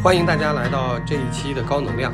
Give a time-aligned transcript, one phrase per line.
[0.00, 2.12] 欢迎大家来到这一期的高能量。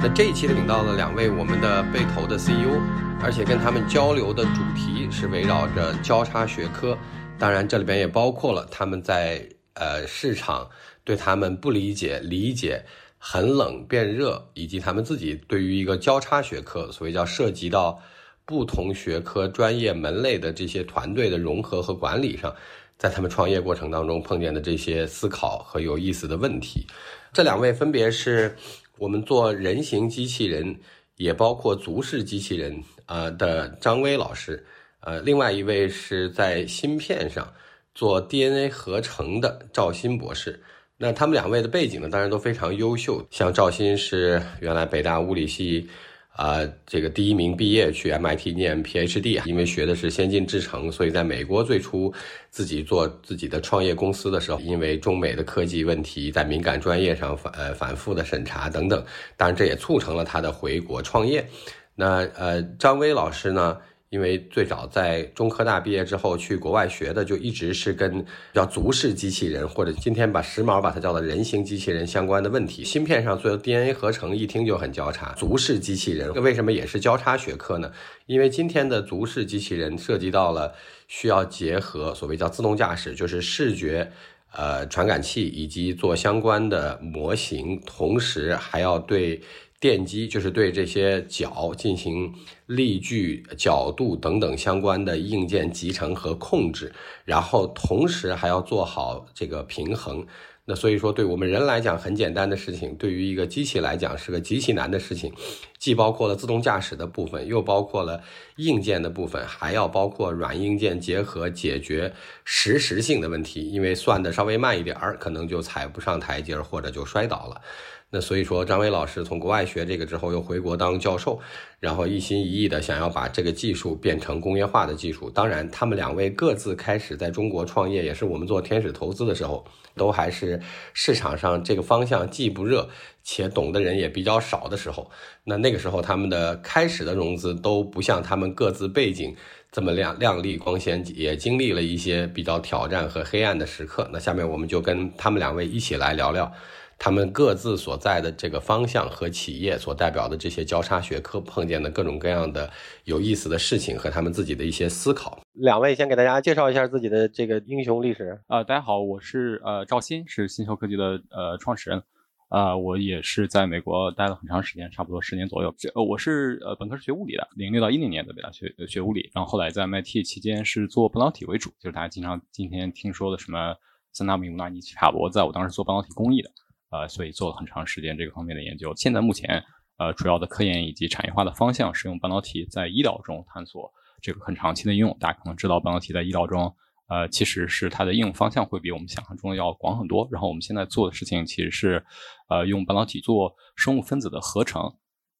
[0.00, 2.80] 那这一期领到了两位我们的被投的 CEO，
[3.22, 6.96] 而且跟他们交流的主题是围绕着交叉学科。
[7.38, 10.66] 当然，这里边也包括了他们在呃市场
[11.04, 12.82] 对他们不理解、理解
[13.18, 18.00] 很冷变热，以及他们自己对于一个交叉学科，所谓叫涉及到
[18.46, 22.52] 不同学科专业门类的这些团队的融合和管理上。
[22.98, 26.86] 在他们创业过程当中碰见的这些思考和有意思的问题，
[27.36, 28.56] 这两位分别是
[28.96, 30.74] 我们做人形机器人，
[31.18, 34.64] 也包括足式机器人啊的张威老师，
[35.00, 37.52] 呃，另外一位是在芯片上
[37.94, 40.58] 做 DNA 合成的赵鑫博士。
[40.96, 45.90] 那他们两位的背景呢，当然都非常优秀，像赵鑫是原来北大物理系。
[46.36, 52.12] 啊，这个第一名毕业去 MIT 念 PhD 因为学的是先进制程，所以在美国最初
[52.50, 59.02] 自己做自己的创业公司的时候，因为中美的科技问题，在敏感专业上反呃反复的审查等等，
[59.36, 61.48] 当然这也促成了他的回国创业。
[61.94, 63.78] 那呃，张威老师呢？
[64.08, 72.84] 因为最早在中科大毕业之后去国外学的，就一直是跟叫足式机器人，或者今天把时髦把它叫做人形机器人相关的问题。
[72.84, 75.32] 芯片上做 DNA 合成，一听就很交叉。
[75.36, 77.90] 足式机器人为什么也是交叉学科呢？
[78.26, 80.72] 因为今天的足式机器人涉及到了
[81.08, 84.12] 需要结合所谓叫自动驾驶，就是视觉、
[84.52, 89.42] 呃传感器以及做相关的模型，同时还要对。
[89.86, 92.34] 电机就是对这些角进行
[92.66, 96.92] 力矩、角度等等相关的硬件集成和控制，
[97.24, 100.26] 然后同时还要做好这个平衡。
[100.64, 105.32] 那所以说，对我们人来讲很简单的事情，对于一个机器来讲是个极其难的事情，
[105.78, 108.20] 既包括了自动驾驶的部分，又包括了
[108.56, 112.12] 硬件的部分，还要包括软硬件结合解决
[112.44, 113.70] 实时性的问题。
[113.70, 117.60] 因为算的稍微慢一点儿，可能就踩不上台阶或者就摔倒了。
[118.08, 121.40] 那所以说，张伟老师从国外学这个之后，又回国当教授，
[121.80, 125.28] 然后一心一意的想要把这个技术变成工业化的技术。
[125.28, 129.64] 当然，他们两位各自开始在中国创业，也是我们做天使投资的时候，
[129.96, 130.60] 都还是
[130.94, 132.88] 市场上这个方向既不热，
[133.24, 135.10] 且懂的人也比较少的时候。
[135.42, 139.34] 那那个时候，他们的开始的融资都不像他们各自背景
[139.72, 144.08] 这么亮亮丽光鲜，也经历了一些比较挑战和黑暗的时刻。
[144.12, 146.52] 那下面我们就跟他们两位一起来聊聊。
[146.98, 152.70] 他们各自所在的这个方向和企业所代表的这些交叉学科碰见的各种各样的
[153.04, 155.40] 有意思的事情和他们自己的一些思考。
[155.52, 158.40] 两位先给大家介绍一下自己的这个英雄历史。
[158.48, 162.02] 呃，大家好，我是呃赵鑫，是新秀科技的呃创始人。
[162.48, 165.74] 啊，我也是在美国待了很长时间，差不多十年左右。
[165.76, 173.74] 这呃，我是呃本科是学物理的，零六到一零年的北大学学物理，然后后来在 MIT 期间是做半导体为主，就是大家经常今天听说的什么
[174.12, 176.48] 三纳米、五纳米卡罗，在，我当时做半导体工艺的。
[176.96, 178.94] 呃，所以做了很长时间这个方面的研究。
[178.96, 179.62] 现在目前，
[179.98, 183.92] 呃，主要的科研以及产业化的方向是用半导体在医疗中探索
[184.22, 185.14] 这个很长期的应用。
[185.20, 186.74] 大家可能知道，半导体在医疗中，
[187.08, 190.26] 呃，其实是它的应用方向会比我们想象中的要广很多。
[190.30, 192.04] 然后我们现在做的事情其实是，
[192.48, 194.82] 呃，用半导体做生物分子的合成。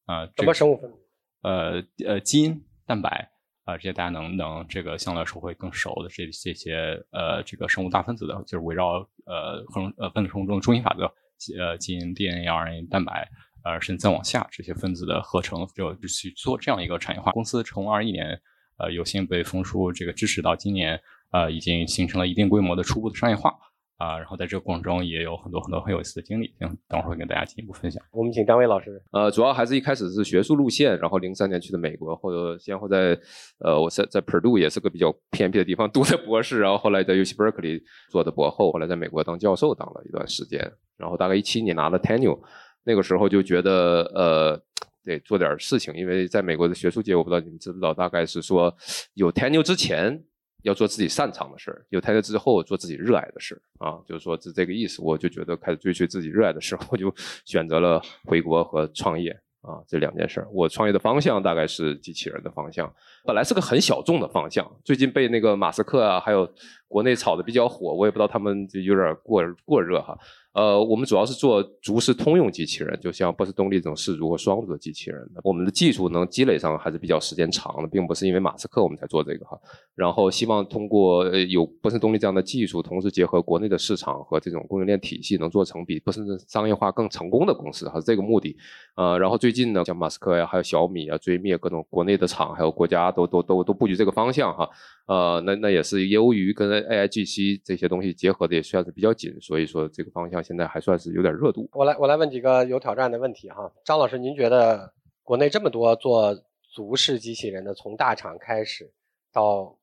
[0.06, 0.98] 呃，什么生物分子？
[1.42, 3.30] 呃呃，基因、蛋白
[3.64, 11.12] 啊，这些大家能能这个相对来说会更熟的这这些呃，这个生物大分子的，就是围绕呃合成呃分子生物中的中心法则。
[11.58, 13.28] 呃，基因、DNA、RNA、蛋白，
[13.64, 17.62] 呃，甚至再往下这些分子的合成，就去做这样一个产业化公司。
[17.62, 18.40] 从二一年，
[18.78, 23.54] 呃，有幸被冯叔这个支持到今年，呃，已经形成了一定规模的初步的商业化。
[23.96, 28.02] 啊，然后在这个过程中也有很多很多很有意思的经历，行，等会儿会跟大家进一步分享。
[28.12, 29.02] 我们请张伟老师。
[29.10, 33.18] 呃，主要还是一开始是学术路线，然后零三年去的美国，或者先后在
[33.60, 37.80] 呃，我在在 Purdue 也是个比较偏僻的地方读的博士，然后后来在 UC Berkeley
[38.10, 40.60] 做的博后，后来在美国当教授当了一段时间，
[40.98, 42.38] 然后大概一七年拿了 Tenure，
[42.84, 44.62] 那个时候就觉得呃，
[45.04, 48.76] 得做点事情，因为在美国的学术界，我不知道你们知不知道，大概是说
[49.14, 50.22] 有 Tenure 之前。
[50.62, 55.00] 要做自己擅长的事儿，有台阶之后做自己热爱的事儿啊，就是说是这个意思。
[55.00, 57.14] 我就觉得开始追随自己热爱的事，我就
[57.44, 59.30] 选择了回国和创业
[59.60, 60.48] 啊这两件事儿。
[60.50, 62.92] 我创业的方向大概是机器人的方向，
[63.24, 66.48] 本来是个很小众的方向，最近被那个马斯克啊，还有
[66.88, 70.18] 国内炒的比较火，我也不知道他们就有点过过热哈。
[70.56, 75.20] 呃，我们主要是做足式通用机器人，就像波士动力这种四足和双足的机器人。
[75.44, 79.60] 我们的技术能积累上还是比较时间长的，并不是因为马斯克我们才做这个哈。
[79.94, 88.56] 然后希望通过有波士动力这样的技术，同时结合国内的市场和这种供应链体系，能做成比波士商业化更成功的公司，还是这个目的。
[88.94, 94.66] 呃，然后最近呢，像马斯克呀，还有小米啊，追灭各种国内的厂，还有国家都都都都布局这个方向哈。
[95.06, 101.68] 呃，那那也是由于跟 AIGC 这些东西结合的也算是比较紧，所以说这个方向现在还算是有点热度。
[101.72, 104.92] 我来我来问几个有挑战的问题哈，张老师，您觉得
[105.22, 106.36] 国内这么多做
[106.74, 108.92] 足式机器人的，从大厂开始
[109.32, 109.78] 到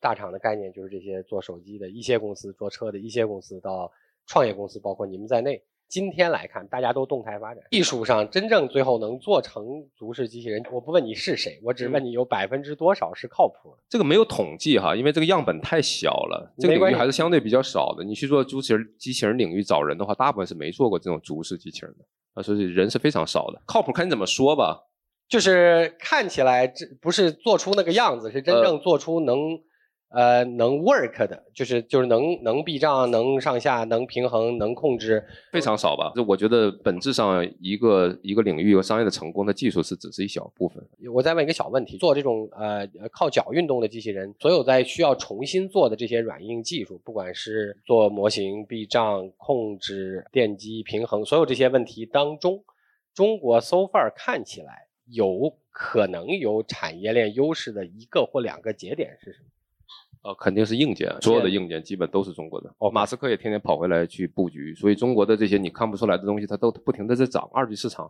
[0.00, 3.90] 大厂的概念，就是这些做手机的一些公司、做车的一些公司，到
[4.26, 5.62] 创业公司，包括你们在内。
[5.92, 7.62] 今天来看，大家都动态发展。
[7.70, 9.62] 技术上真正最后能做成
[9.94, 13.82] 足式机器人，我不问你是谁，我只问你有百分之多少是靠谱的。
[13.90, 18.02] 这个没有统计哈，因为这个样本太小了，这个领域还是相对比较少的。
[18.02, 23.60] 你去做足式机器人领域找人的话，大部分是没做过这种足式机器人的啊，所以人是非常少的。
[23.66, 24.86] 靠谱看你怎么说吧，
[25.28, 29.36] 就是看起来这不是做出那个样子，是真正做出能。
[29.36, 29.70] 呃，
[30.56, 36.12] 能 work 的，就是就是能能避障、能上下、能平衡、能控制，非常少吧？
[36.14, 40.86] 就我觉得本质上一个一个领域一个商业的成功，的技术是只是一小部分。
[41.12, 52.62] 我再问一个小问题：做这种呃靠脚运动的机器人，所有在需要重新做的这些软硬技术，不管是做模型、避障、控制、电机、平衡，所有这些问题当中，
[53.14, 59.46] 中国 so far 看起来有可能有产业链优势的一个或两个节点是什么？
[60.22, 62.72] 呃，肯定是硬件，所有的硬件基本都是中国的。
[62.78, 68.08] 哦，马斯克也天天跑回来去布局，所以中国的这些你看不出来的东西，它都不停的在涨，二级市场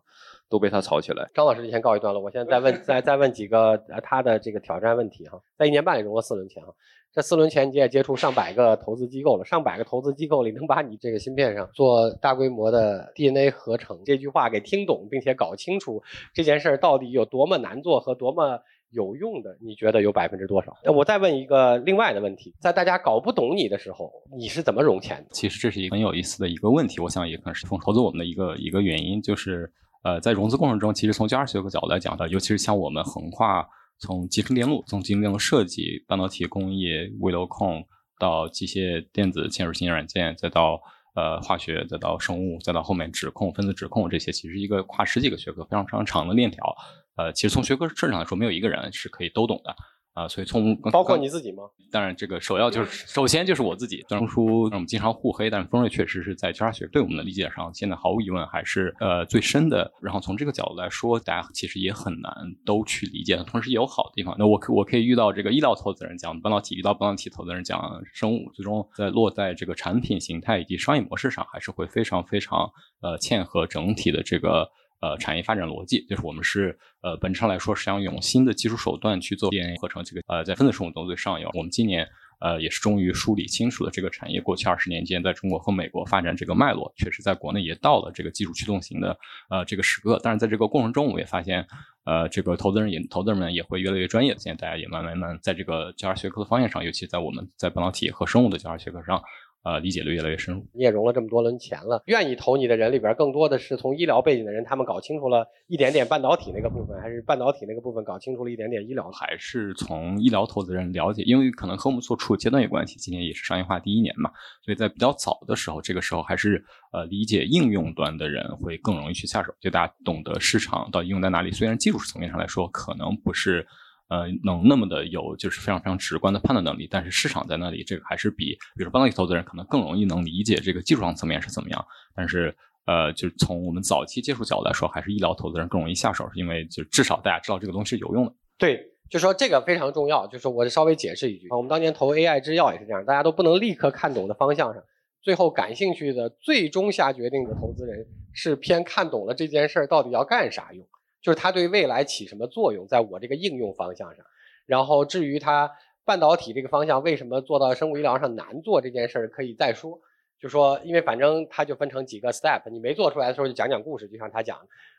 [0.49, 1.27] 都被他炒起来。
[1.35, 5.41] 张老师，你先告一段落，我现在再问，再再问几个呃他的这个挑战问题哈。
[5.57, 6.75] 在一年半里融了四轮钱哈，
[7.13, 18.59] 这四轮钱你也接触上百个投资机构了，上百个投资机构里能把你这个芯片上做大规模的 DNA 合成这句话给听懂，并且搞清楚这件事儿到底有多么难做和多么。
[18.95, 20.77] 有用的，你觉得有百分之多少？
[20.85, 25.29] 那我再问一个另外的问题，在大家搞不懂你的时候，你是怎么融钱的？
[25.33, 29.73] 其实这是一个很有意思的一个问题，我想也可能是风投资我们的一个一个原因，就是
[30.05, 33.67] 呃，在融资过程中，其实从交叉学科角度来讲的，尤其是像我们横跨
[34.03, 36.89] 从集成电路、从集成电路设计、半导体工艺、
[37.21, 37.87] 微流控
[38.19, 40.81] 到机械电子嵌入型软件，再到
[41.15, 46.77] 呃化学，再到生物，再到后面指控、分子指控这些，其实一个跨十几个学科非常非常长的链条。
[47.15, 49.73] 呃，其实从学科设置上来说，没有一个人是可以都懂的
[50.15, 50.29] 啊。
[50.29, 51.65] 所以从包括你自己吗？
[51.91, 54.05] 当然，这个首要就是首先就是我自己。
[54.09, 59.93] 虽然说我们经常互黑，但是丰瑞确实是在交叉学对我们的理解上，现在毫无疑问还是呃最深的。
[60.01, 62.33] 然后从这个角度来说，大家其实也很难
[62.65, 63.37] 都去理解。
[63.47, 64.35] 同时也有好的地方。
[64.39, 72.71] 那我可我可以遇到这个医疗投资人讲半导体，遇到半导体投资人讲生物，最终在落在这个产品形态以及商业模式上，还是会非常非常
[73.03, 74.71] 呃嵌合整体的这个。
[75.03, 81.51] 呃，产业发展逻辑就是我们是呃，本质上来说是想用新的技术手段去做 DNA 合成，这个呃，在分子生物中最上游。
[81.55, 82.09] 我们今年
[82.39, 89.19] 呃，也是终于梳理清楚了这个产业过去二十年间在中国和美国发展这个脉络，确实在国内也到了这个技术驱动型的
[89.51, 90.21] 呃这个时刻。
[90.23, 91.67] 但是在这个过程中，我也发现，
[92.05, 94.35] 呃，这个投资人也投资人们也会越来越专业。
[94.39, 99.21] 现在大家也慢慢慢在这个交叉学科的方向上，尤其在我们在半导体和生物的交叉学科上。
[99.65, 100.67] 呃，理解的越来越深入。
[100.73, 109.09] 你也融了这么多轮钱了，愿意投你的人里边，更多的是从医疗背景的人，他们搞清楚了一点点半导体那个部分，还是半导体那个部分搞清楚了一点点医疗？
[109.13, 111.23] 还是从医疗投资人了解？
[111.23, 112.97] 因为可能和我们所处阶段有关系。
[112.97, 114.31] 今年也是商业化第一年嘛，
[114.65, 121.53] 所以在比较早的时候，这个时候还是呃理解应用端的人会更容易去下手，就大家懂得市场到底用在哪里。
[121.53, 123.65] 虽然技术层面上来说，可能不是。
[124.09, 131.85] 呃，能那么的有就是非常非常直观的判断能力，但是市场在那里，这个还是比比如说半导体投资人可能更容易能理解这个技术上层面是怎么样。
[132.15, 132.55] 但是
[132.85, 138.33] 呃，就是从我们早期接触角度来说，还是医疗投资人更容易下手，因为就至少大家知道这个东西是有用的。
[138.59, 140.27] 对，就说这个非常重要。
[140.27, 144.83] 就是我稍微解释一句，我们当年投 AI 制药也是这样，大家都不能立刻看懂的方向上，
[145.23, 150.85] 最后感兴趣的最终下决定的投资人是偏看懂了这件事儿到底要干啥用。
[151.23, 154.27] 就是它对未来起什么作用，在我这个应用方向上。
[154.67, 155.71] 然后至于它
[156.05, 160.01] 半导体这个方向为什么做到生物医疗上难做这件事儿，可以再说。
[160.41, 164.59] 就说因为反正它就分成几个 step，你没做出来的时候就讲讲故事，就像他讲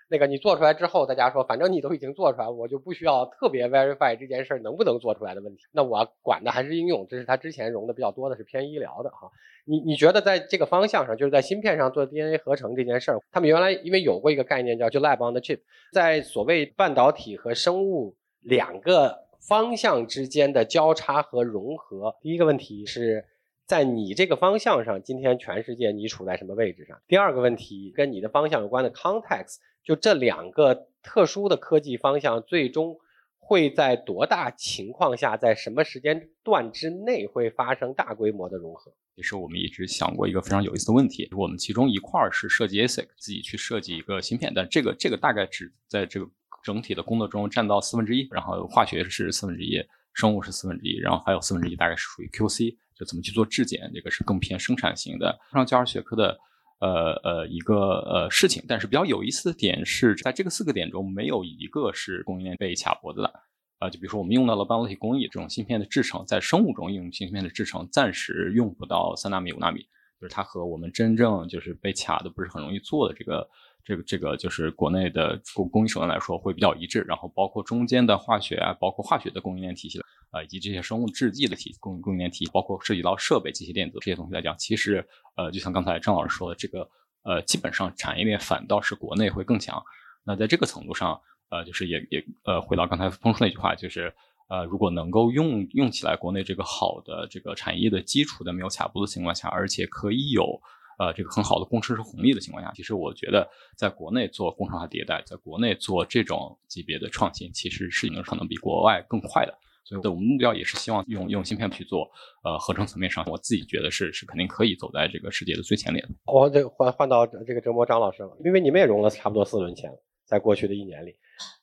[0.09, 5.63] 那个你做出来之后，大家说反正你都已经做出来，我就不需要特别 verify 这件事儿能不能做出来的问题。
[5.71, 9.31] 那我管的还是应用，这是他之前融的比较多的是偏医疗的哈。
[9.65, 15.59] 你你觉得在这个方向上，就是在芯片上做 DNA 合成这件事儿，他们原来因为有过一个概念叫就 lab on the chip，
[15.93, 22.13] 在所谓半导体和生物两个方向之间的交叉和融合。
[22.21, 23.25] 第一个问题是
[23.65, 26.99] 在你这个方向上，今天全世界你处在什么位置上？
[27.07, 32.97] 第二个问题跟你的方向有关的 context，就这两个特殊的科技方向最终。
[33.45, 38.89] 会在多大情况下，在什么时间段之内会发生大规模的融合？
[39.17, 41.27] 其实我们一直想过一个非常有意思的问题。
[41.35, 46.31] 我们其中一块儿是设计 ASIC，自己去设计一个芯片，但这个这个大概只在这个
[46.63, 49.77] 整体的工作中占到四分之一，然后化学是四分之一，
[50.13, 55.37] 生物是四分之一，然后还有四分之一大概是属于 QC，就怎么去做质检，这个是更偏生产型的。
[55.51, 56.39] 上交叉学科的
[56.79, 63.31] 呃呃一个呃事情，但是比较有意思的点是在这个四个点中，没有一个是供应链被卡脖子的。
[63.79, 69.81] 啊，就比如说我们用到了半导体工艺这种芯片的制成，在生物中应用芯片的制成，暂时用不到三纳米、五纳米，
[70.19, 73.49] 就是它和我们真正就是被卡的不是很容易做的这个。
[73.85, 79.99] 这个这个就是国内的工工艺手段来说会比较一致，然后包括中间的化学啊，包括化学的供应链体系
[80.33, 86.89] 啊，以及这些生物制剂的体供供应链体系，包括涉及到设备、机械电子这些东西来讲，其实呃，就像刚才张老师说的，这个
[87.21, 89.81] 呃，基本上产业链反倒是国内会更强。
[90.25, 94.11] 那在这个程度上，呃，就是也也呃，回到刚才峰叔那句话，就是
[94.49, 100.59] 呃，如果能够用用起来国内这个好的这个产业的基础的没有卡脖的情况下，而且可以有。
[100.99, 109.57] 呃，这个很好的工程师红利的情况下，其实我觉得在国内做工程化迭代，在国内做这种级别的创新，其实是有可能比国外更快的。
[109.83, 112.09] 所以，我们目标也是希望用用芯片去做，
[112.43, 116.09] 呃，合成层面上，我自己觉得是是肯定可以走在这个世界的最前列的。
[116.25, 119.91] 我得换换到这个折磨张老师了，因为你们也融了差不多四轮钱，
[120.25, 121.15] 在过去的一年里，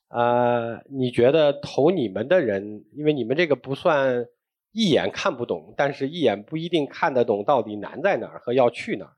[0.09, 4.25] 呃，你觉得投你们的人，因为你们这个不算
[4.71, 9.13] 一眼看不懂，但是一眼不一定看得懂到底难在哪儿和要去哪儿。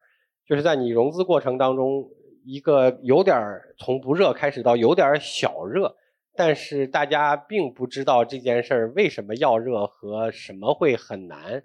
[0.47, 2.09] 就是在你融资过程当中，
[2.45, 3.37] 一个有点
[3.77, 5.95] 从不热开始到有点小热，
[6.35, 11.63] 但是大家并不知道这件事儿为什么要热和什么会很难。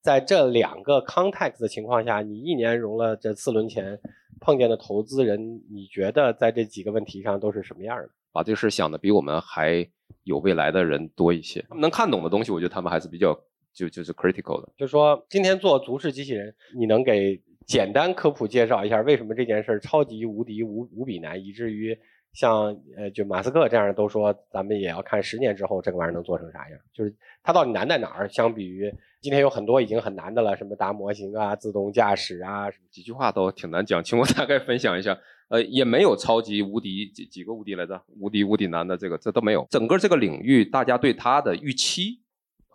[0.00, 3.98] 在这两个 context 的情况下，你一年融了这四轮钱，
[4.40, 8.08] 碰见的投资人，你觉得在这几个问题上都是什么样的？
[8.32, 9.88] 把这事想的比我们还
[10.24, 13.34] 有未来的人多一些，他们能看懂的东西，我觉得他们还是比较
[13.72, 14.72] 就就是 critical 的。
[14.76, 17.42] 就是说，今天做足式机器人，你能给？
[17.66, 21.98] 简单科普介绍一下，为什么这件事儿超级无敌无无比难，以至于
[22.34, 26.78] 像呃就马斯克这样的都说，咱们也要看十年之后这个玩意儿能做成啥样。
[26.92, 28.28] 就是它到底难在哪儿？
[28.28, 34.02] 相比于今天有很多已经很难的了，什么大模型啊、自动驾驶啊，什么几句话都挺难讲。
[34.02, 39.66] 请我 大概分享一下，呃，也没有超级无敌几几个无敌来着，无敌无敌难的这个这都没有。
[39.70, 42.20] 整个这个领域，大家对它的预期。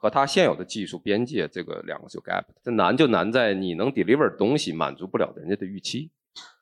[0.01, 2.46] 和它现有的技术边界，这个两个就 gap。
[2.63, 6.10] 这难就难在你能 deliver 东西满足不了人家的预期，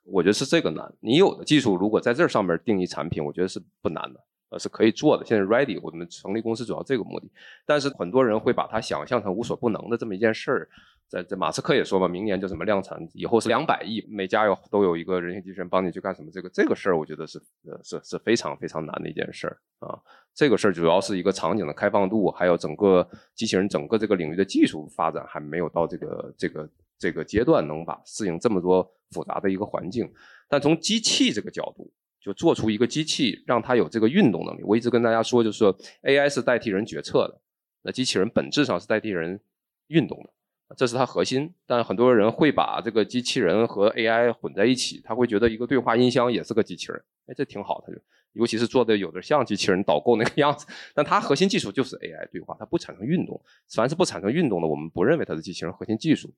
[0.08, 0.92] 我觉得是这个难。
[1.00, 5.26] 你有的技术如果在这上面定义产品，我觉得是不难的，呃，是可以做的。
[5.26, 7.30] 现在 ready，我们成立公司主要这个目的。
[7.66, 10.70] 但是很多人会把它想象成无所不能的这么一件事儿。
[11.10, 16.30] 在这马斯克也说嘛，明年就什么量产，以后是两百亿，每家有都有一个人形机器人帮你去干什么？
[16.30, 19.98] 这个这个事儿，我觉得是呃是是非常非常难的一件事儿啊。
[20.36, 30.12] 这个事儿主要是一个场景的开放度，还有整个机器人整个这个领域的技术发展还没有到这个这个这个阶段，能把适应这么多复杂的一个环境。
[30.50, 34.64] 但从机器这个角度，就做出一个机器，让它有这个运动能力。
[34.64, 37.42] 我一直跟大家说，就是说 AI 是代替人决策的，
[37.84, 39.40] 那机器人本质上是代替人
[39.88, 40.30] 运动的。
[40.76, 47.98] 这是它核心，但很多人会把这个机器人和 AI 混在一起，他会觉得一个对话音箱也是个机器人，哎，这挺好，他就
[48.34, 53.42] 尤其是做的有点像机器人导购那个样子，但它核心技术就是 AI 对话，它不产生运动，
[53.74, 56.30] 凡是不产生运动的，我们不认为它是机器人核心技术，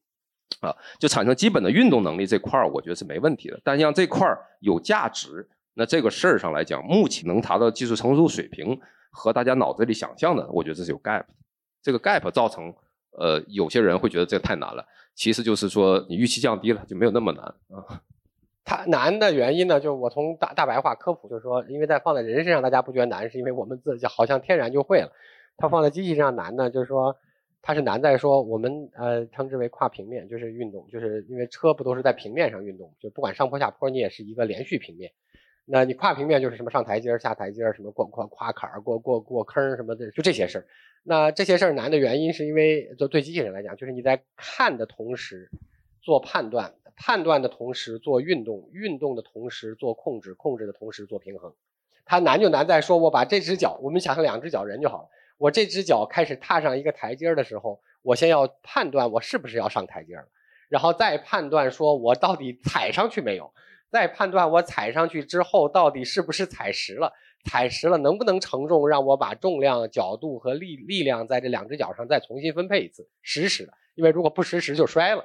[0.62, 8.80] 啊，就产生基本的运动能力这块儿，我觉得是没问题的，但像这块儿有价值，那这个事儿上来讲，目前能达到技术成熟水平
[9.12, 11.26] 和大家脑子里想象的，我觉得这是有 gap，的
[11.82, 12.74] 这个 gap 造成。
[13.18, 17.84] 呃，有些人会觉得这太难了，其实就是说你预期降低了，就没有那么难啊。
[18.64, 25.12] 它难的原因呢，就是我从大大白话科普，就是说，因为在放在人身上，大家不觉得难，是因为我们自己好像天然就会了。
[25.58, 27.18] 它放在机器上难呢，就是说
[27.62, 35.12] 它是难在说我们呃称之为跨平面，就是运动，就是因为车不都是在平面上运动，就不管上坡下坡，你也是一个连续平面。
[35.66, 40.66] 那你跨平面就是什么上台阶下台阶什么过过跨坎儿、过过过坑什么的，就这些事儿。
[41.04, 45.52] 那这些事儿难的原因，是因为就对机器人来讲，就是你在看的同时
[46.02, 51.54] 做判断，判断的同时做运动，运动的同时做控制，控制的同时做平衡。
[52.04, 55.10] 它难就难在说，我把这只脚，我们想象两只脚人就好了。
[55.40, 60.28] 我这只脚开始踏上一个台阶的时候，我先要判断我是不是要上台阶了，
[60.70, 63.52] 然后再判断说我到底踩上去没有，
[63.90, 67.12] 再判断我踩上去之后到底是不是踩实了。
[67.46, 68.90] 踩实了能不能承重？
[68.90, 73.72] 让我把重量、角度和力力量在这两只脚上再重新分配一次，实时的。
[73.96, 75.24] 因为如果不实时就摔了。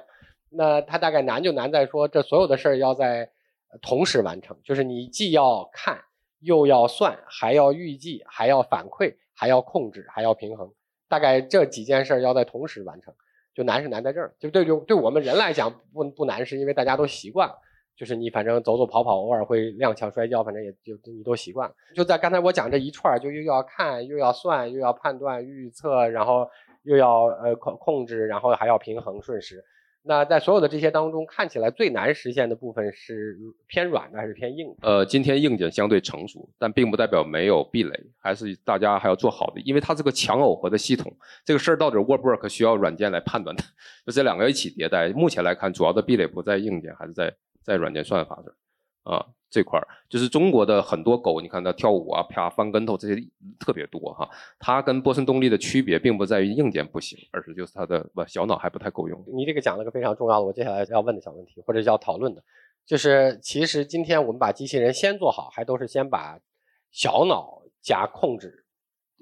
[0.49, 3.29] 那它大概难就难在说，这所有的事儿要在
[3.81, 6.01] 同时完成，就是你既要看，
[6.39, 10.71] 又要算，还要预计，还要反馈，还要控制，还要平衡。
[11.07, 13.13] 大概这几件事要在同时完成，
[13.53, 14.33] 就难是难在这儿。
[14.39, 17.51] 就对对对我们人来讲不不难，是因为大家都习惯。
[17.95, 21.75] 就是你反正走走跑跑，偶尔会踉跄摔跤，反正也就你都习惯了。
[21.95, 26.45] 就在刚才我讲这一串，就又要看，又要算，又要判断、预测，然后
[26.83, 29.63] 又要呃控控制，然后还要平衡顺时。
[30.07, 34.87] 那在所有的这些当中，看起来最难实现的部分是偏软的还是偏硬的？
[34.87, 41.11] 呃，今天硬件相对成熟，但并不代表没有壁垒，还是大家还要做好的，因为它是个强耦合的系统，
[41.43, 43.63] 这个事儿到底 work work 需要软件来判断的，
[44.05, 45.09] 就这两个一起迭代。
[45.09, 47.33] 目前来看，主要的壁垒不在硬件，还是在
[47.63, 48.45] 在软件算法上。
[49.05, 53.15] 啊，这块儿就是中国的很多狗，你看它跳舞啊、啪翻跟头这些
[53.59, 54.29] 特别多哈。
[54.59, 59.23] 它跟波森动力的区别，并不在于硬件不行，而是就是它的不小脑还不太够用。
[59.27, 62.43] 你这个讲了个非常重要的，我接下来要问的小问题，或者要讨论的，
[62.85, 66.39] 就是其实今天我们把机器人先做好，还都是先把
[66.91, 68.65] 小脑加控制，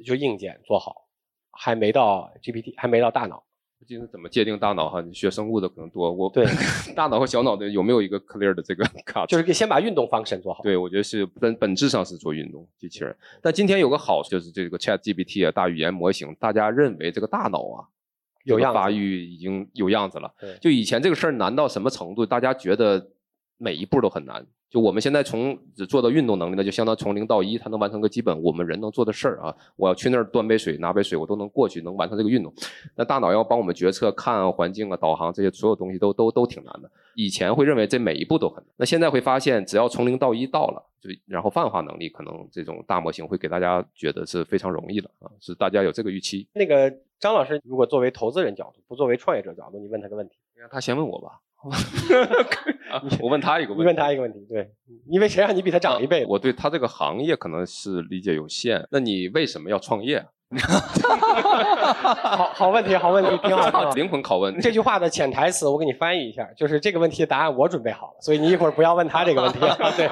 [0.06, 1.08] 就硬件做好，
[1.52, 3.44] 还没到 GPT，还没到大脑。
[3.84, 5.02] 不是怎么界定大脑哈？
[5.02, 6.12] 你学生物的可能多。
[6.12, 6.46] 我对
[6.96, 9.26] 大脑和小脑的有没有一个 clear 的这个 卡？
[9.26, 10.64] 就是先把运动方式做好。
[10.64, 13.16] 对，我觉得是本本质上是做运动机器人。
[13.42, 17.86] 但今天有个好处就是这个 Chat GPT 啊，大语言模型，大家认为这个大脑啊
[18.44, 20.34] 有样发育已经有样子了。
[20.62, 22.26] 就以前这个事儿难到什么程度？
[22.26, 23.10] 大家觉得
[23.58, 24.46] 每一步都很难。
[24.74, 29.56] 就我们现在从只做到运动能力呢，就相当从零到一，它能完成个基本我们人能做的事儿啊。
[29.76, 32.52] 我要去那儿端杯水、拿杯水，我都能过去，能完成这个运动。
[32.96, 36.90] 那大脑要帮我们决策、看环境啊、导航这些所有东西都都都挺难的。
[37.14, 46.48] 以前会认为这每一步都很难，那现在会发现，只要从零到一到了，就然后泛化能力，可能这种大模型会给大家觉得是非常容易的啊，是大家有这个预期。
[46.52, 51.42] 那个张老师，如果作为投资人角度，不作为创业者角度，你问他个问题，让他先问我吧。
[53.22, 54.70] 我问他一个问题，你问他一个问题，对，
[55.08, 56.26] 因为谁让你比他长一辈？
[56.26, 58.86] 我对他这个行业可能是理解有限。
[58.92, 60.24] 那你为什么要创业？
[60.54, 63.90] 好好问题，好问题，挺好。
[63.94, 64.56] 灵魂拷问。
[64.60, 69.60] 这句话的潜台词，我给你翻译一下，就是这个问题的答案我准备好了，所以你一会儿不要问他这个问题。
[69.98, 70.08] 对，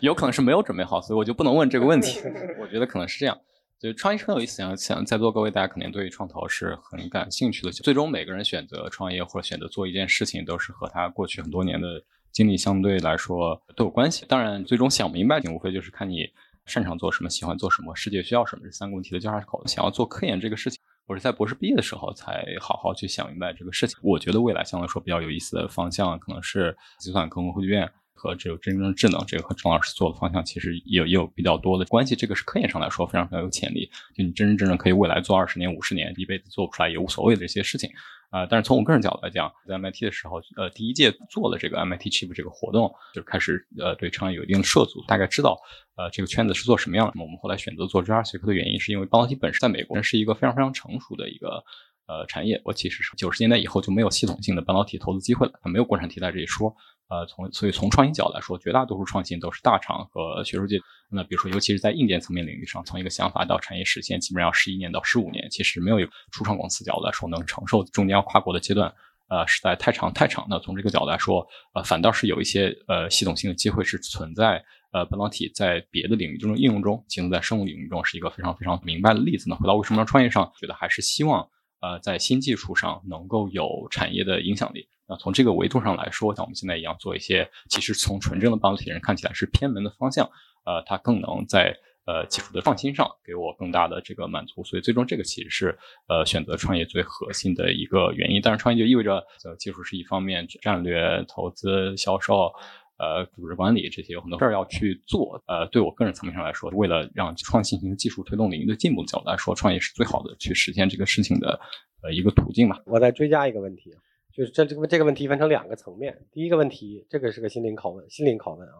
[0.00, 2.20] 有可能是没有准备好，所以我就不能问这个问题。
[2.58, 3.36] 我觉得可能是这样。
[3.84, 7.70] 就创业很有意思，想想在座各位大家肯定对创投是很感兴趣的。
[7.70, 14.24] 最终每个人选择创业或者选择做一件事情，都是和他过去很多年的经历相对来说都有关系。
[14.26, 16.26] 当然，最终想明白，无非就是看你
[16.64, 19.62] 擅长做什么，喜欢做什么，世界需要什么，这三个问题的交叉口。
[19.66, 23.98] 想要做科研这个事情，我是在博士毕业的时候才好好去想明白这个事情。
[24.02, 27.92] 我觉得未来相对来说比较有意思的方向，可能是计算科学院。
[28.14, 32.14] 和这个真正的智能，这个和郑老师做的方向其实也有也有比较多的关系。
[32.16, 33.90] 这个是科研上来说非常非常有潜力。
[34.16, 37.90] 就你真真正正可以未来做二十年、五十年，一辈子做不出来也无所谓的这些事情
[38.30, 38.46] 啊。
[38.46, 45.58] 但是从我个人角度来讲，在 MIT 的时候，呃，第一届做了这个 MIT Chip 这个活动，就开始呃对创业有一定的涉足，大概知道
[45.96, 47.12] 呃这个圈子是做什么样的。
[47.20, 51.62] 我们后来选择做 JR 学科的原因，是因为半导体本身在美国是一个非常非常成熟的一个
[52.06, 52.60] 呃产业。
[52.64, 56.74] 我其实是九十年代以后就没有系统性的半导体投资机会了，它没有国产替代这一说。
[57.08, 60.78] 呃，从所以从创新角度来说，绝大多数创新都是大厂和学术界。
[61.10, 65.48] 那比如说，尤其是在硬件层面领域上，从一个想法到产业实现，基本上要十一年到十五年。
[65.50, 68.92] 其实没有一个初创公司角度来说能承受中间要跨过的阶段，
[69.28, 70.46] 呃，实在太长太长。
[70.48, 74.64] 那从这个角度来说，呃，反倒是有一些呃系统性的机会是存在。
[74.92, 79.56] 呃，半导体在别的领域中应用中，其中在生物领域中是一个非常非常明白的例子呢。
[79.56, 81.48] 回到为什么要创业上，觉得还是希望
[81.80, 84.86] 呃在新技术上能够有产业的影响力。
[85.06, 90.30] 那从这个维度上来说，像我们现在一样做一些，其实从纯正的半导体人看起来是偏门的方向，
[90.64, 98.40] 呃，它更能在呃技术的创新上给我更大的这个满足，所以最终这个其实是呃选择创业最核心的一个原因。
[98.42, 102.50] 但是创业就意味着呃技术是一方面，战略、投资、销售、
[102.96, 105.42] 呃组织管理这些有很多事儿要去做。
[105.46, 111.60] 呃，对我个人层面上来说，为了让创新型技术推动领域的进步角度来说，创业是最好的去实现这个事情的
[112.02, 112.80] 呃一个途径吧。
[112.86, 113.94] 我再追加一个问题。
[114.34, 116.26] 就是这这个问题分成两个层面。
[116.32, 118.74] 第一个问题，这个是个心灵拷问，心灵拷问啊！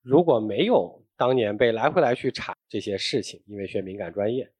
[0.00, 4.50] 如果没有当年被来回来去查这些事情，因为学敏感专业，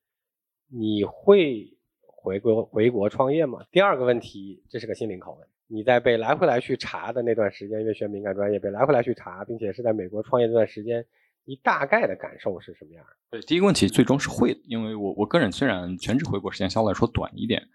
[0.68, 3.64] 你会回国回国创业吗？
[3.72, 5.48] 第二个问题，这是个心灵拷问。
[5.68, 11.02] 你在被来回来去查的那段时间，因为学敏感专业被来回来去查，并且是在美国创业这段时间，
[11.46, 13.02] 你大概的感受是什么样？
[13.30, 17.66] 对，第一个问题最终是会的，因为我我个人虽然全职回国时间相对来说短一点。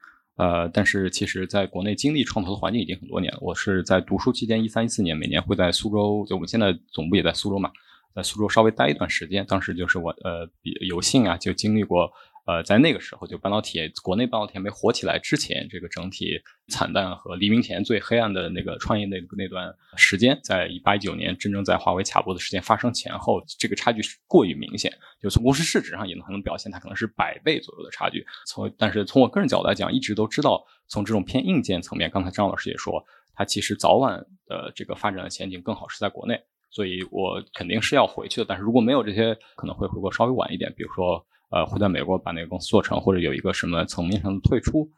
[0.41, 3.37] 呃，但是其实在国内经历创投的环境已经很多年了。
[3.41, 7.69] 我是在读书期间，一三一四年每年会在苏州，就我们现在总部也在苏州嘛，
[8.15, 9.45] 在苏州稍微待一段时间。
[9.45, 10.49] 当时就是我呃
[10.87, 12.11] 有幸啊，就经历过。
[12.45, 24.91] 呃，在那个时候，就半导体国内半导体还没火起来之前，这个整体惨淡和黎明前最黑暗的那个创业那那段时间，在一八一九年真正在华为卡脖子事件发生前后，这个差距是过于明显。
[25.21, 28.25] 就从公司市值上也能能表现，它可能是百倍左右的差距。
[28.47, 33.03] 从但是从我个人角度来讲，一直都知道，从这种偏硬件层面，刚才张老师也说。
[33.33, 38.45] 它其实早晚的这个发展的前景更好是在国内，所以我肯定是要回去的。
[38.47, 44.89] 但是如果没有这些，可能会回国稍微晚一点，比如说呃会在美国把那个公司做成，或者有一个什么层面上的退出。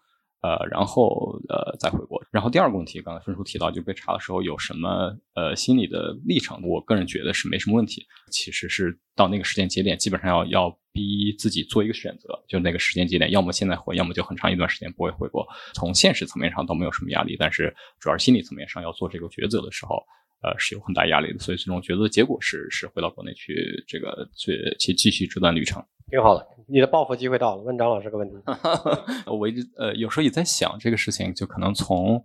[0.45, 2.21] 呃，然后呃再回国。
[2.29, 6.61] 然后第二个问题，刚才分叔提到，就被查的时候有什么呃心理的历程？
[6.67, 8.05] 我个人觉得是没什么问题。
[8.29, 15.47] 其实是到那个时间节点，基本上要要逼自己做一个选择，就那个时间节点，要么现在回，要么就很长一段时间不会回国。
[15.75, 20.03] 从现实层面上都没有什么压力，但是主要是心理层面上要做这个抉择的时候，
[20.41, 21.39] 呃是有很大压力的。
[21.39, 25.81] 所以最终抉择的结果是是回到国内去这个去去继续这段旅程。
[26.09, 27.63] 挺好的，你的报复机会到了。
[27.63, 28.35] 问张老师个问题，
[29.25, 32.23] 我一直呃有时候也在想这个事情，就可能从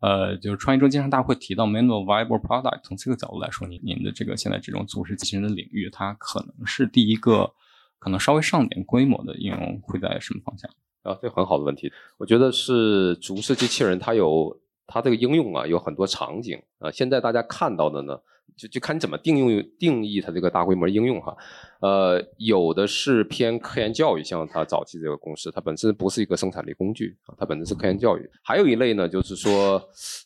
[0.00, 7.50] 呃就是创业中经常大家会提到 minimal viable product，从这个角度来说，您您的这个现在这种组织机器人的领域，它可能是第一个
[7.98, 10.70] 可能稍微上点规模的应用会在什么方向？
[11.02, 18.20] 啊，这很好的问题，我觉得是足式机器人它有它这个应用啊，有很多场景啊，现在大家看到的呢。
[18.56, 21.36] 就就看你怎么定用定义它这个大规模应用哈，
[21.80, 28.30] 呃，有的是偏科研教育，像它早期这个公司，它本身不是一个生产力工具啊，它本身是科研教育。
[28.42, 29.82] 还有一类呢，就是说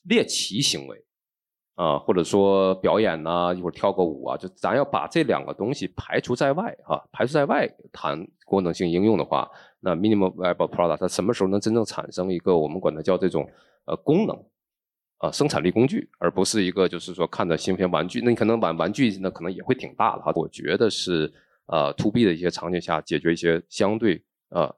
[0.08, 1.04] 猎奇行为
[1.74, 13.48] 啊，或者说表演呐，一会儿跳个舞啊，就咱要把这两个东西排除在外啊，排除在外谈功能性应用的话，那 minimum viable product 它什么时候能真正产生一个我们管它叫这种
[13.86, 14.36] 呃功能？
[15.18, 18.20] 啊，生产力工具，而不是一个就是说看着新鲜玩具。
[18.22, 20.32] 那你可能玩玩具，那可能也会挺大的哈。
[20.34, 21.32] 我觉得是
[21.66, 24.74] 呃，to B 的一些场景下，解决一些相对呃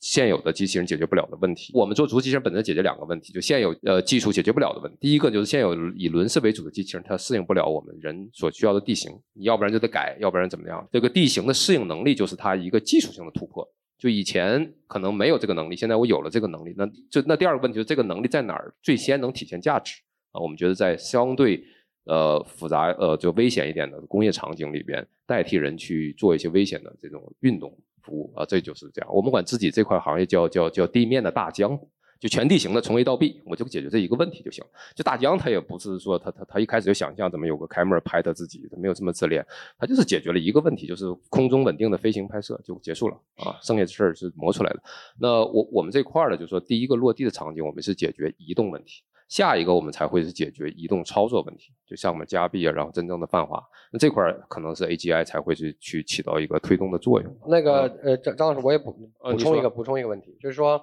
[0.00, 1.72] 现有的机器人解决不了的问题。
[1.74, 4.98] 我们做足机器人本身解决两个问题，就现有呃技术解决不了的问题。
[5.00, 10.86] 第一个就是现有以轮式为主的机器人，它适应不了我们人所需要的地形，你要不然就得改，要不然怎么样？
[10.92, 13.66] 这个地形的适应能力就是它一个技术性的突破。
[13.98, 20.00] 就以前可能没有这个能力，现在我有了这个能力，那就那第二个问题就是这个能力在哪儿最先能体现价值
[20.32, 20.40] 啊？
[20.40, 21.64] 我们觉得在相对
[22.04, 29.14] 呃复杂呃就危险一点的工业场景里边，代替人去做一些危险的这种运动服务啊，这就是这样。
[29.14, 31.78] 我们管自己这块行业叫叫叫地面的大疆。
[32.20, 34.64] 就全地形的从 A 到 B，我就解决这一个问题就行。
[34.94, 39.44] 就大疆他也不是说他他他一开始就想象怎么有个 camera 拍他自己，他没有这么自恋，
[39.78, 44.82] 他就是解决了一个问题，就是空中稳定的飞行拍摄就结束了啊，剩下的事儿是磨出来的。
[45.20, 53.62] 那我我们这块儿呢，就是说第一个落地的场景，我们是解决移动问题，下一个我们才会是解决移动操作问题，就像我们加币啊，然后真正的泛化。
[53.92, 57.36] 那这块儿可能是 AGI 才会去去起到一个推动的作用。
[57.46, 60.82] 那个呃，张张老师，我也补补充一个补充一个问题，就是说。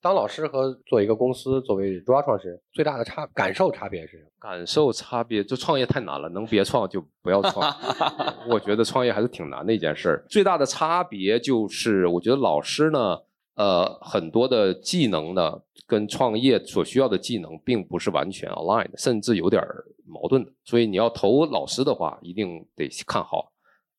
[0.00, 4.30] 当老师和做一个公司作为主要创始人，最大的差感受差别是什么？
[4.38, 7.74] 感受差别就创业太难了，能别创就不要创。
[8.48, 10.24] 我觉得创业还是挺难的一件事儿。
[10.28, 13.18] 最大的差别就是，我觉得老师呢，
[13.56, 19.60] 呃，很多的技能呢，跟创业所需要的技能并不是完全 align，甚至有点
[20.06, 20.52] 矛盾的。
[20.64, 23.52] 所以你要投老师的话，一定得看好。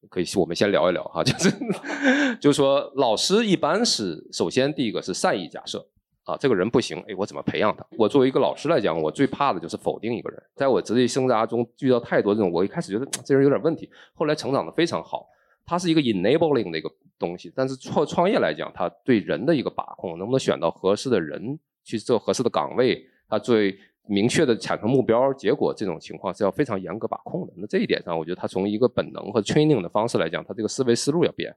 [0.10, 1.52] 可以，我们先聊一聊哈，就是，
[2.40, 5.86] 就是说，老师一般是首先第一个是善意假设
[6.30, 7.86] 啊，这个人不行，哎，我怎么培养他？
[7.98, 10.42] 我作为一个老师来讲，我最怕的就是否定一个人。
[10.56, 15.28] 在我职业生涯中遇到太多这种，我一开始觉得这人有点问题，后来成长的非常好。
[15.66, 23.78] 他是一个 enabling 的一个东西，但是创创业来讲，他对人的一个把控，能不能选到合适的人去做合适的岗位，他最。
[24.12, 27.54] 明确的产生目标结果，这种情况是要非常严格把控的。
[27.56, 31.56] 那这一点上，我觉得他从一个本能和 training 的方式来讲，他这个思维思路要变。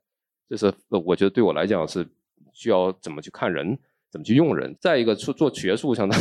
[0.50, 2.06] 这是我觉得对我来讲是
[2.52, 3.78] 需要怎么去看人，
[4.12, 4.76] 怎么去用人。
[4.78, 6.14] 再一个做做学术上的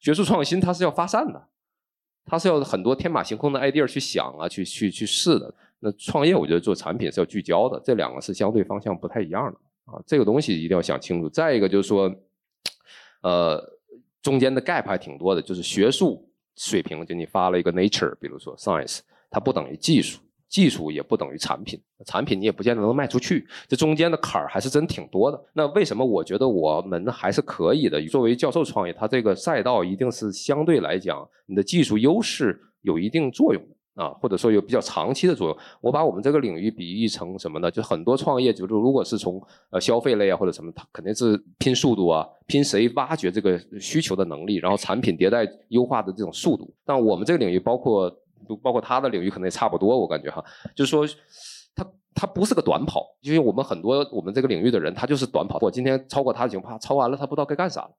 [0.00, 1.48] 学术创新，它是要发散的，
[2.24, 5.54] 它是要很多天马行空的 idea 去想啊，去去去试的。
[5.80, 10.00] 那创业，我觉得做产品是要聚焦的，这两个是相对方向不太一样的啊。
[10.06, 11.28] 这个东西一定要想清楚。
[11.28, 12.10] 再一个就是说，
[13.20, 13.70] 呃。
[14.22, 20.20] 中间的 gap 还挺多的，就是学术水平，就你发了一个 Nature，比如说 Science，它不等于技术，
[20.52, 25.44] 技术也不等于产品，产品你也不见得能卖出去，这中间的坎儿还是真挺多的。
[25.54, 28.00] 那为什么我觉得我们还是可以的？
[28.06, 33.62] 作为教授创业，它这个赛道一定是相对来讲，你的技术优势有一定作用。
[33.94, 35.58] 啊，或者说有比较长期的作用。
[35.82, 37.70] 我把我们这个领域比喻成什么呢？
[37.70, 39.38] 就很多创业，就是如果是从
[39.68, 46.72] 呃消费类啊或者什么，它肯定是拼速度啊，拼谁挖掘这个需求的能力，然后产品迭代优化的这种速度。
[46.86, 48.10] 但我们这个领域，包括
[48.62, 49.98] 包括他的领域，可能也差不多。
[49.98, 51.06] 我感觉哈，就是说，
[52.14, 55.58] 它他不是个短跑，因为我们很多我们这个领域的人，他就是短跑。
[55.60, 57.90] 我今天超过他的情况，超完了他不知道该干啥了。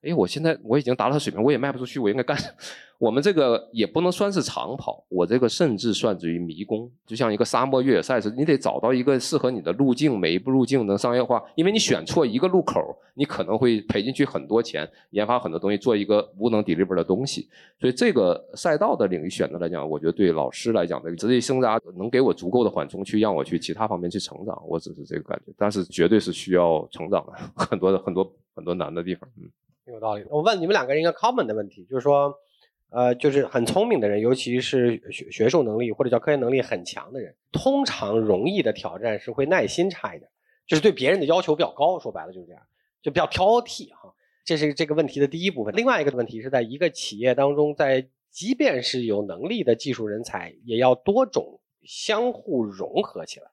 [0.00, 2.34] 哎，我现在我已经达到水平，我也卖不出去，我应该干？
[2.98, 11.42] 我们这个也不能算是长跑，我这个甚至算至于迷宫，就像一个沙漠越野赛似的，你得找到一个适合你的路径，每一步路径能商业化。
[11.56, 12.80] 因为你选错一个路口，
[13.12, 17.46] 你可能会赔进去很多钱，研发很多东西，做一个无能 deliver 的东西。
[17.78, 24.62] 所以这个赛道的领域选择来讲，我觉得对老师来讲的职业生涯能给我足够的缓冲，去让我去其他方面去成长。
[24.66, 29.28] 我只是这个感觉，但是绝对是需要成长的， 很多的很多很多难的地方。
[29.36, 29.50] 嗯，
[29.92, 30.24] 有道理。
[30.30, 32.34] 我问你们两个人一个 common 的问题，就是说。
[32.88, 40.30] 呃，就是很聪明的人，尤其是学学术能力或者叫科研能力很强的人，通常容易的挑战是会耐心差一点，
[40.68, 41.98] 就是对别人的要求比较高。
[41.98, 42.62] 说白了就是这样，
[43.02, 44.14] 就比较挑剔哈。
[44.44, 45.74] 这是这个问题的第一部分。
[45.74, 53.46] 另外一个问题是在一个企业当中，在即便是有能力的技术人才，也要多种相互融合起来。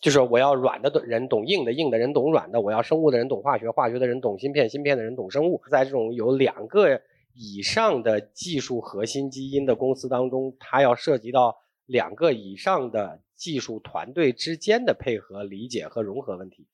[0.00, 5.60] 就是我要软的人懂硬的，硬的人懂软的；我要生物的人懂化学，化学的人懂芯片，芯片的人懂生物。
[5.70, 7.02] 在这种有两个。
[7.38, 16.66] 以上的技术核心基因的公司当中，它要涉及到两个以上的技术团队之间的配合、理解和融合问题。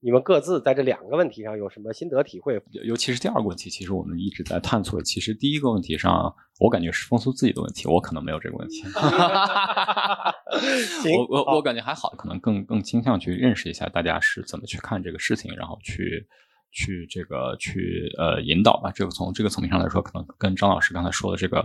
[0.00, 2.62] 你们各自在这两个问题上有什么心得体会？
[2.84, 5.02] 尤其是第二个问题，其实我们一直在探索。
[5.02, 8.84] 其实第一个问题上，我感觉是风速自己的问题，我可能没有这个问题。
[11.10, 16.26] 我我我感觉还好，可能更更倾向去认识一下大家是怎么去看这个事情，然后去。
[16.70, 21.60] 去这个去呃引导吧，这个从这个层面上来说，可能跟张老师刚才说的这个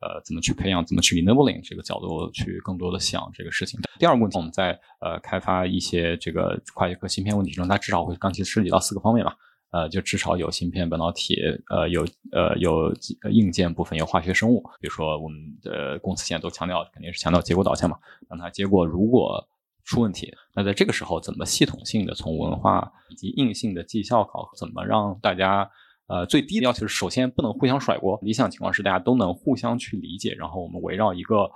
[0.00, 3.78] 呃怎么去培养，怎么去 enabling 这个角度去更多的想这个事情。
[3.98, 9.32] 第二个问题，我们在呃开发一些这个跨学科芯片问题中，它至少会刚其涉及到四个方面嘛，
[9.70, 11.36] 呃就至少有芯片、半导体，
[11.68, 12.92] 呃有呃有
[13.30, 14.62] 硬件部分，有化学生物。
[14.80, 19.46] 比如说我们的公司现在都强调，肯定是强调结果导向嘛，让它结果如果。
[19.86, 25.70] 出问题，那在这个时候怎么系统性的从文化以及硬性的绩效考核，怎么让大家
[26.08, 31.48] 呃最低的要求是首先不能互相甩锅，理想情况是大家都能互相去理解，然后我们围绕一个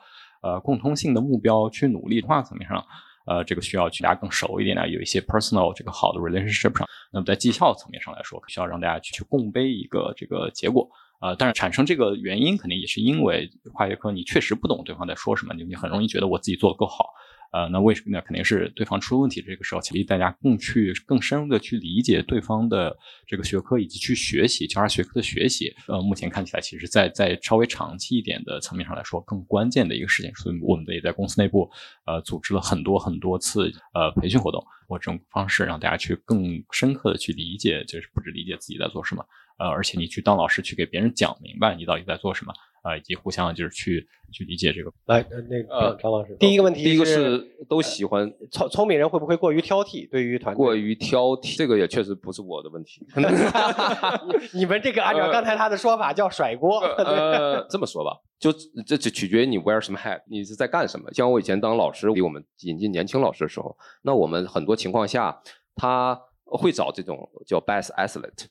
[0.43, 2.21] 呃共通性的目标去努力。
[2.21, 2.85] 文化层面上，
[3.27, 6.87] 呃这个需要去大家更熟一点的，有一些 personal 这个好的 relationship 上。
[7.13, 10.89] 那么在绩效层面上来说，需要让大家去去共背一个这个结果。
[11.21, 17.07] 呃，但是产生这个原因肯定也是因为跨学科你确实不懂对方在说什么，你你很容易觉得我自己做的够好。
[17.53, 18.23] 呃，那为什么呢？
[18.25, 19.43] 肯定是对方出了问题。
[19.43, 25.75] 这个时候，鼓励大家更去更深入的去理解对方的这个学科，以及去学习交叉学科的学习。
[25.89, 30.33] 呃，目前看起来，其实，在在稍微长期一点的层面上来说，更关键的一个事情。
[30.37, 31.69] 所以，我们也在公司内部
[32.07, 39.25] 呃组织了很多很多次呃培训活动，或这种方式让大家去更深刻的去理解，就是不止理解自己在做什么，
[39.61, 42.53] 呃，而且你去当老师去给别人讲明白你到底在做什么。
[42.83, 44.91] 啊，以及互相就是去去理解这个。
[45.05, 50.09] 来，那个张老师，第一个问题，第一个是都喜欢聪聪明人会不会过于挑剔？
[50.11, 53.07] 对于团队过于挑剔，这个也确实不是我的问题。
[54.55, 56.79] 你们这个按照刚才他的说法叫甩锅。
[56.97, 58.51] 呃，这么说吧，就
[58.87, 61.13] 这只取决于你 wear 什么 hat，你是在干什么。
[61.13, 65.39] 像我以前当老师，给我们引进年轻老师的时候，那我们很多情况下
[65.77, 68.47] 他会找这种叫 best athlete。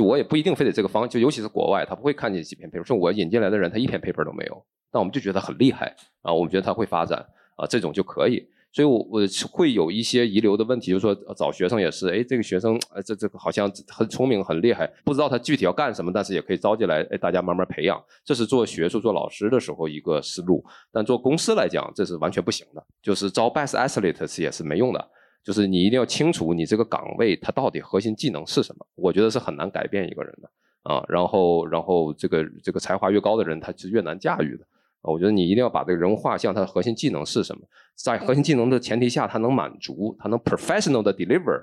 [0.00, 2.84] 我也不一定非得这个方，就尤其是国外，他不会看见几篇 paper。
[2.84, 7.18] 说我引进来的人，他一篇 paper 都没有，那我们就觉得很厉害啊，我们觉得他会发展
[7.56, 8.46] 啊，这种就可以。
[8.72, 18.00] 所以，我我会有一些遗留的问题，就是说找学生也是，哎，这个学生，呃，这这个好像很聪明、很厉害，不知道他具体要干什么，但是也可以招进来，哎，大家慢慢培养。
[18.24, 22.80] 这是做学术、做老师的时候一个思路，但做公司来讲，这是完全不行的。
[23.02, 25.10] 就是招 best athlete 也是没用的。
[25.42, 30.50] 就是你一定要清楚你这个岗位它到底核心技能是什么，我觉得是很难改变一个人的
[30.82, 31.02] 啊。
[31.08, 34.64] 然后，然后这个这个才华越高的人，他是越难驾驭的
[35.00, 35.10] 啊。
[35.10, 37.62] 我觉得你一定要把这个人物画像，他的核心技能是什么，
[37.94, 41.58] 在核心技能的前提下，他能满足，他能 professional 的 deliver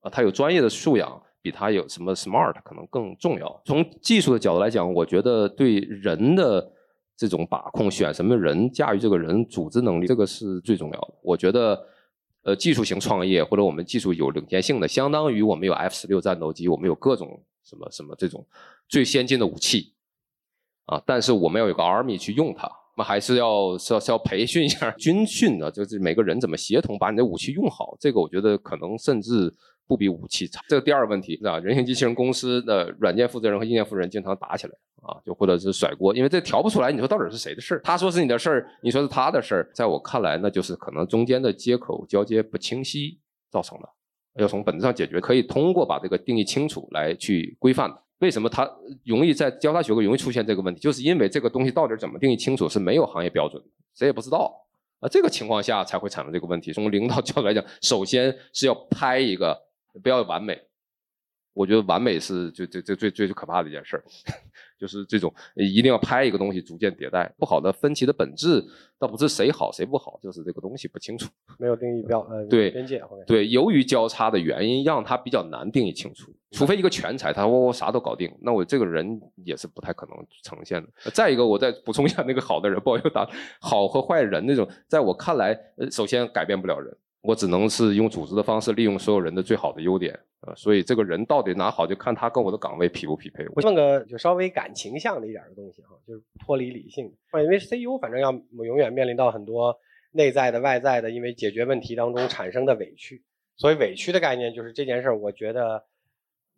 [0.00, 3.62] 啊，他有专业的素养，比他有什么 smart 可能更重要。
[3.66, 6.72] 从技术的角度来讲，我觉得对人的
[7.18, 11.14] 这种把控，选什么人，驾驭这个人，组织能力，这个是最重要的。
[11.22, 11.86] 我觉得。
[12.44, 18.46] 呃，技术型创业或者我们技术有领先性的，相当于我们有 F 十六战斗机，我们有各种什么什么这种
[18.88, 19.92] 最先进的武器。
[20.86, 29.54] 啊，但是我们要有个 army 去用它，我们还是要是要是要培训一下军训的，就是每个人怎么协同把你的武器用好，这个我觉得可能甚至。
[29.86, 30.62] 不比武器差。
[30.66, 31.58] 这个第二个问题是吧？
[31.58, 36.90] 人形机器人公司的软件负责人和硬件负责人经常打起来啊，就或者是甩锅，因为这调不出来。
[36.90, 37.82] 你说到底是谁的事儿？
[37.84, 39.70] 他说是你的事儿，你说是他的事儿。
[39.74, 43.18] 在我看来，那就是可能中间的接口交接不清晰
[43.50, 43.86] 造成的。
[44.36, 48.02] 要从本质上解决，可以通过把这个定义清楚来去规范的。
[48.18, 48.70] 为什么它
[49.04, 50.80] 容易在交叉学科容易出现这个问题？
[50.80, 53.62] 就是因为这个东西到底怎么定义清楚是没有行业标准，
[53.94, 54.64] 谁也不知道。
[55.00, 56.72] 啊，这个情况下才会产生这个问题。
[56.72, 59.58] 从领导角度来讲，首先是要拍一个，
[60.02, 60.58] 不要完美。
[61.52, 64.04] 我觉得完美是最最最最最最可怕的一件事儿，
[64.84, 67.32] 就是这种一定要拍一个东西，逐渐迭代。
[67.38, 68.62] 不好的分歧的本质，
[68.98, 76.30] 倒不是谁好谁不好，就是这个东西不清楚，没有定义标呃对边界对，由于交叉的原因，让它比较难定义清楚。
[76.50, 81.10] 除非一个全才，他说我啥都搞定，那我这个人也是不太可能呈现的。
[81.12, 83.26] 再一个，我再补充一下，那个好的人，不好意思打
[83.58, 90.20] 好和坏人那种，在我看来，呃，首先改变不了人，我只能是用组织的方式，利用所有人的最好的优点。
[90.46, 93.44] 呃，所以这个人到底哪好，就看他跟我的岗位匹不匹配。
[93.54, 98.30] 我问个就稍微感情向的一点的东西哈，就是脱离理性的，因为 CEO 反正要
[98.64, 99.78] 永远面临到很多
[100.12, 103.22] 内在的、外在的，因为解决问题当中产生的委屈。
[103.56, 105.84] 所以委屈的概念就是这件事儿，我觉得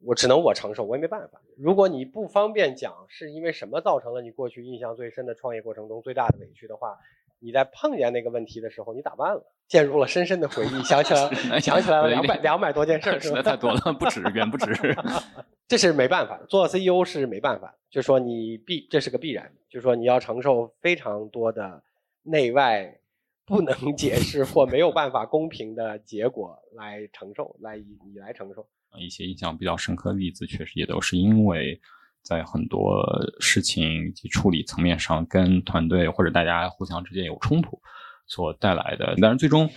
[0.01, 1.40] 我只能我承受，我也没办法。
[1.57, 6.96] 如果你不方便讲是因为什么造成了你过去印象最深的创业过程中最大的委屈的话，
[7.38, 9.53] 你在碰见那个问题的时候，你咋办了？
[9.68, 14.96] 陷入了深深的回忆，想起来 想起来了两百两百多件事实在太多了，不止，远不止。
[15.66, 21.83] 这是没办法，做 CEO 是没办法，就说你必这是个必然，就说你要承受非常多的
[22.22, 23.01] 内外
[23.44, 28.66] 不能解释或没有办法公平的结果来承受，来以你来承受。
[28.96, 31.81] 一些印象比较深刻的例子，确实也都是因为
[32.27, 33.01] 在很多
[33.39, 37.81] 事情及处理层面上，跟团队或者大家互相之间有冲突
[38.27, 39.15] 所带来的。
[39.23, 39.71] 但是最终，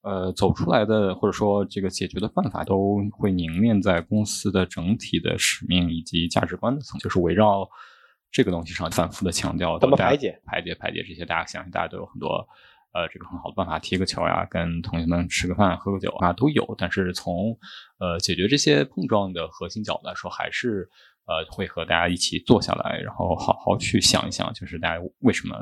[0.00, 7.68] 呃，走出来的或者说这个解决的办法，都会凝练在公司的整体的使命以及价值观的层，就是围绕
[8.30, 9.78] 这个东西上反复的强调。
[9.78, 10.40] 怎么排解？
[10.46, 12.48] 排解排解这些，大家相信大家都有很多。
[12.94, 16.74] 呃，这个很好的办法，踢个球呀，跟同学们吃个饭、喝个酒啊，都有。
[16.76, 17.56] 但是从
[17.98, 20.86] 呃解决这些碰撞的核心角度来说，还是
[21.26, 25.56] 呃会和大家一起坐下来，然后好好去想一想，就是大家为什么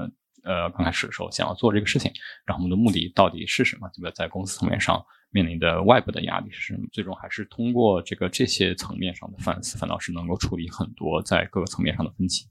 [0.44, 2.10] 呃刚开始的时候想要做这个事情，
[2.44, 3.88] 然后我们的目的到底是什么？
[3.94, 4.10] 对吧？
[4.14, 6.86] 在公司层面上面临的外部的压力是什么？
[6.92, 12.46] 最终还是通过这个这些层面上的反思，反倒是能够处理很多在各个层面上的分歧。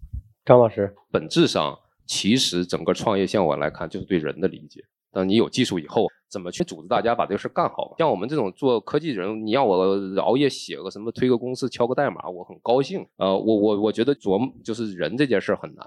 [0.45, 1.77] 张老师，本质上。
[2.11, 4.83] 其实整个创业向我来看，就是对人的理解。
[5.11, 7.95] 当你有技术以后，怎么去组织大家把这个事干好？
[7.97, 13.05] 像我们这种做科技人，你要我熬夜写个什么，推个公司，敲个代码，我很高兴。
[13.17, 15.85] 呃，我我我觉得琢磨就是人这件事很难。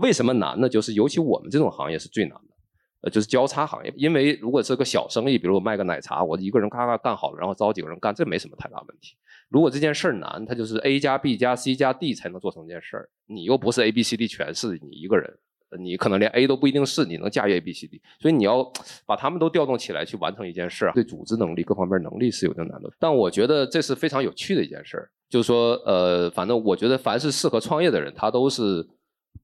[0.00, 0.68] 为什么难呢？
[0.68, 2.54] 就是尤其我们这种行业是最难的。
[3.02, 9.16] 呃，就是交叉行业，因为如果是个小生意，比如我卖个奶茶，我一个人咔咔干好了，然后招几个人干，这没什么太大问题。
[9.48, 15.36] 如果这件事儿难，它就是 A 加 B 加 C 加 D 才能做成这件事儿，你又不是 A B C D 全是你一个人。
[15.78, 18.70] 你可能连 A 都不一定是，你能驾驭 A、B、C、D，所以你要
[19.06, 22.92] 把他们都调动起来去完成一件事，对组织能力各方面能力是有点难度。
[22.98, 28.86] 但我觉得这是非常有趣的一件事，就是说，呃，反正我觉得凡是适合创业的人，他都是。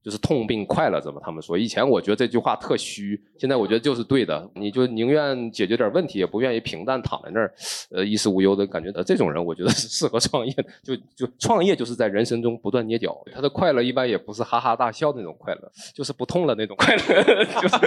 [0.03, 1.57] 就是痛并快乐着嘛，他们说。
[1.57, 4.49] 以前我觉得这句话特虚，现在我觉得就是对的。
[4.55, 7.53] 你就宁愿解决点问题，也不愿意平淡躺在那儿，
[7.91, 8.89] 呃，衣食无忧的感觉。
[8.91, 10.65] 呃，这种人我觉得是适合创业的。
[10.81, 17.01] 就就创业就是在人生中不断捏脚，他的快乐一般也不是哈哈大笑那种快乐，就是不痛了那种快乐。
[17.61, 17.77] 就是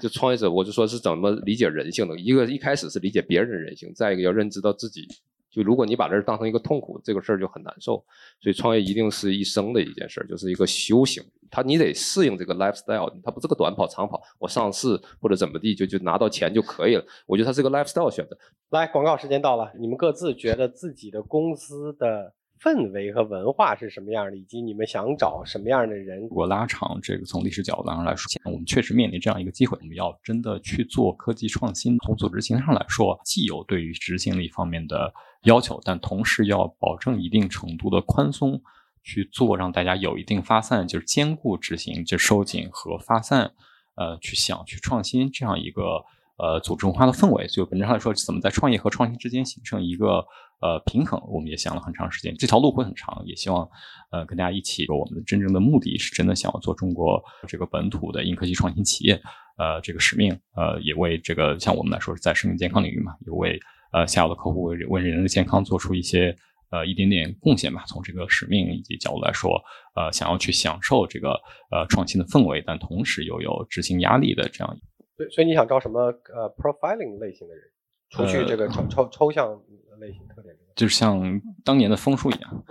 [0.02, 2.18] 就创业者，我就说是怎么理解人性的。
[2.18, 5.06] 一个一开始是理解别人的人性，再一个要认知到自己。
[5.50, 8.02] 就如果你把这当成一个痛苦，这个事儿就很难受。
[8.40, 11.22] 所以创业一定是一生的一件事，就是一个修行。
[11.50, 17.04] 他你得适应这个 lifestyle，他不是个短跑、长跑，我上市或者怎么地就就拿到钱就可以了。
[17.26, 18.38] 我觉得它是个 lifestyle 选择。
[18.70, 22.34] 来，广告时间到了，你们各自觉得自己的公司的。
[22.62, 26.28] 氛围和文化是什么样的，以及你们想找什么样的人？
[26.30, 31.98] 我拉长这个从历史角度上来说，我们确实面临这样一个机会，我们要真的去做科技创新。
[32.00, 35.12] 从组织形态上来说，既有对于执行力方面的
[35.44, 38.60] 要求，但同时要保证一定程度的宽松
[39.02, 43.52] 去做，让大家有一定发散，就是兼顾执行、就收紧和发散，
[43.94, 46.04] 呃，去想去创新这样一个
[46.42, 47.46] 呃组织文化的氛围。
[47.46, 50.24] 就本质上来说，怎么在创业和创新之间形成一个。
[50.62, 53.66] 呃，平衡我们也想了很长时间，这条路会很长，也希望
[54.12, 54.86] 呃跟大家一起。
[54.90, 59.18] 我们的真正的目的是真的想要做中国这个本土的硬科技创新企业，
[59.56, 63.58] 呃，这个使命，呃，也为这个像我们来说是在生命健康领域嘛，也为
[63.94, 66.36] 呃下游的客户为为人的健康做出一些
[66.70, 67.82] 呃一点点贡献吧。
[67.86, 69.58] 从这个使命以及角度来说，
[69.94, 71.30] 呃，想要去享受这个
[71.70, 74.76] 呃创新的氛围，但同时又有执行压力的这样。
[75.20, 76.00] 对，所以你想招什么
[76.34, 77.64] 呃 profiling 类型的人？
[78.08, 79.60] 除去这个抽抽抽象。
[80.00, 82.64] 类型特点就是像当年的枫树一样，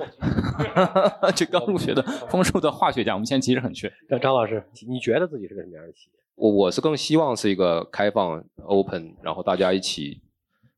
[1.36, 3.88] 就刚入学的枫树的化学家，我们现在其实很缺。
[4.10, 6.20] 那张老师，你觉得自己是个什么样的企业？
[6.34, 10.20] 我我是更希望是一个开放、open，然后大家一起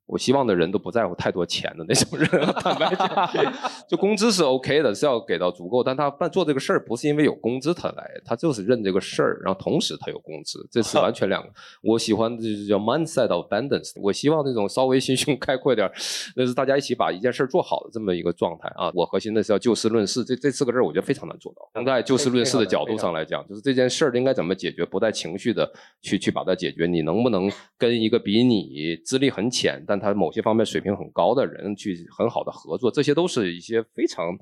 [0.06, 2.94] 我希望的人都不在乎太多钱的那种人， 坦白
[3.34, 3.54] 讲，
[3.88, 11.50] 就工资是 OK 的，是要给到足够，但他办做这个事儿不是因为有工资他来，他就是认这个事儿，然后同时他有工资，这是 完全两个。
[11.82, 15.94] 我喜欢的就是叫 mindset of abundance，我希望那种稍微心胸开阔点儿，
[16.36, 18.92] 那是大家一起把一件事儿做好的这么一个状态啊。
[18.94, 21.62] 我核心的是要就事论事，这这四个字儿我觉得非常难做到。
[21.76, 25.72] 能在就事论事的角度上来讲，就是这件事儿应该怎么解决，不带情绪的
[26.02, 26.86] 去去把它解决。
[26.86, 34.36] 你能不能跟一个比你资历很浅，但他某些方面水平很高的人去很好的合作，这些都是一些非常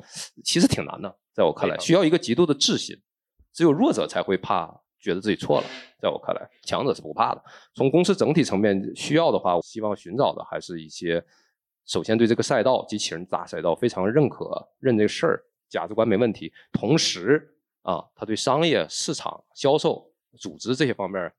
[0.44, 2.96] 其实挺难的，在我看来，需要一个极度的自信。
[3.52, 5.68] 只有弱者才会怕，觉得自己错了。
[6.02, 7.44] 在我看来，强者是不怕的。
[7.74, 11.22] 从公司整体层面需要的话，我希望寻找的还是一些，
[11.86, 16.54] 首先对这个赛道机器人大赛道非常认可，认这个事儿，价值观没问题。
[16.72, 21.34] 同时啊，他对商业、市场、销售、组织这些方面，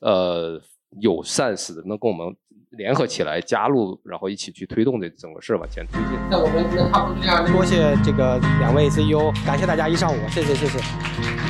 [0.00, 0.58] 呃，
[0.98, 2.34] 有善似的，能跟我们
[2.70, 6.18] 联合起来加入，然后一起去推动这整个事儿往前推进。
[6.30, 11.49] 那我们那差不多这样，多谢这个两位 CEO，感谢大家一上午，谢谢谢谢。